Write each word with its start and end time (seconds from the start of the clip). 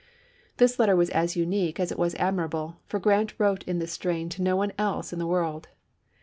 p?3997 0.57 0.57
This 0.57 0.79
letter 0.79 0.95
was 0.95 1.09
as 1.11 1.35
unique 1.35 1.79
as 1.79 1.91
it 1.91 1.99
was 1.99 2.15
admirable, 2.15 2.77
for 2.87 2.99
Grant 2.99 3.37
wi'ote 3.37 3.61
in 3.67 3.77
this 3.77 3.91
strain 3.91 4.29
to 4.29 4.41
no 4.41 4.55
one 4.55 4.73
else 4.79 5.13
in 5.13 5.19
the 5.19 5.27
world. 5.27 5.67